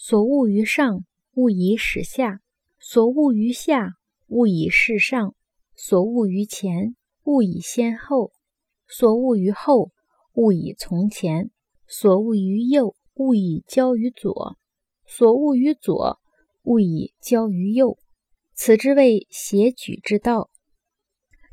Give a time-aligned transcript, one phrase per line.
[0.00, 2.38] 所恶于上，勿以始下；
[2.78, 3.94] 所恶于下，
[4.28, 5.34] 勿以事上；
[5.74, 8.30] 所恶于前，勿以先后；
[8.86, 9.90] 所恶于后，
[10.34, 11.50] 勿以从前；
[11.88, 14.56] 所恶于右，勿以交于左；
[15.04, 16.20] 所恶于左，
[16.62, 17.98] 勿以交于右。
[18.54, 20.48] 此之谓谐举之道。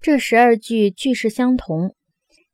[0.00, 1.94] 这十二句句式相同，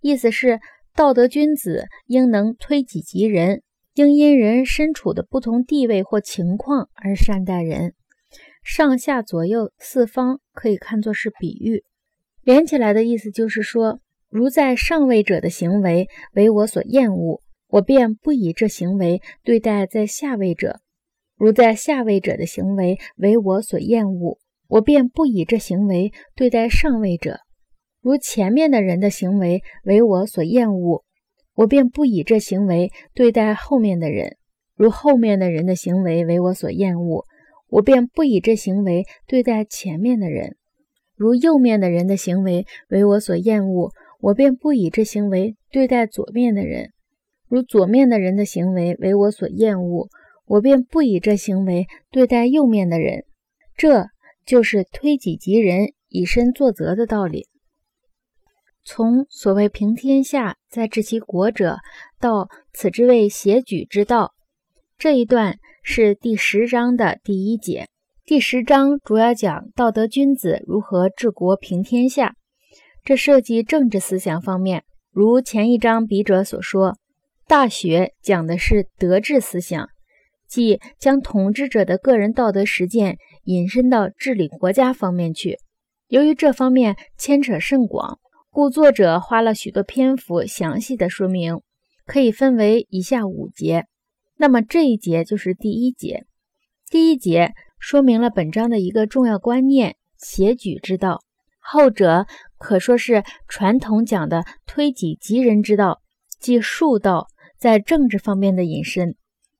[0.00, 0.58] 意思是
[0.96, 3.62] 道德君子应能推己及人。
[3.96, 7.94] 应因人身处的不同地位或情况而善待人。
[8.62, 11.82] 上下左右四方可以看作是比喻，
[12.42, 20.80] 连起来的意思就是说，如在上位者的行为为我所厌恶，我便不以这行为对待在下位者；
[21.38, 24.38] 如在下位者的行为为我所厌恶，
[24.68, 27.36] 我便不以这行为对待上位者；
[28.02, 31.05] 如前面的人的行为为我所厌恶。
[31.56, 34.36] 我便不以这行为对待后面的人，
[34.76, 37.24] 如后面的人的行为为我所厌恶，
[37.68, 40.52] 我便不以这行为对待前面的人；
[41.16, 46.90] 如右面的人的行为为我所厌恶，我便不以这行为对待左面的人；
[47.48, 50.08] 如左面的人的行为为我所厌恶，
[50.44, 53.24] 我便不以这行为对待右面的人。
[53.76, 54.06] 这
[54.44, 57.46] 就是推己及人，以身作则的道理。
[58.88, 61.78] 从所谓平天下，再治其国者，
[62.20, 64.32] 到此之谓谐举之道，
[64.96, 67.88] 这一段是第十章的第一节。
[68.24, 72.36] 第十章主要讲道德君子如何治国平天下，
[73.02, 74.84] 这涉及政治思想方面。
[75.10, 76.92] 如前一章笔者所说，
[77.48, 79.88] 《大学》讲的是德治思想，
[80.46, 85.58] 即将统治者的个人道德实践引申到治理国家方面去。
[86.06, 88.20] 由于这方面牵扯甚广。
[88.56, 91.60] 故作者花了许多篇幅详细的说明，
[92.06, 93.84] 可以分为以下五节。
[94.38, 96.24] 那么这一节就是第一节。
[96.88, 101.20] 第一节说明了本章的一个重要观念——协举之道。
[101.58, 102.24] 后者
[102.56, 106.00] 可说是传统讲的推己及人之道，
[106.40, 107.26] 即术道
[107.58, 109.16] 在政治方面的引申。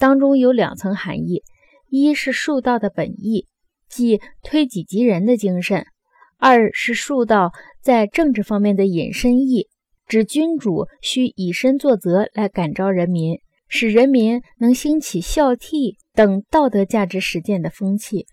[0.00, 1.44] 当中有两层含义：
[1.90, 3.46] 一是术道的本意，
[3.88, 5.86] 即推己及人的精神。
[6.40, 7.52] 二是述道
[7.82, 9.68] 在政治方面的隐身意，
[10.06, 18.26] 指君主需以身作则来感召人民，使人民能兴起孝悌等道德价值实践的风气。